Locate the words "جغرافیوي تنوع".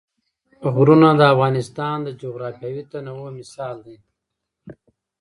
2.21-3.29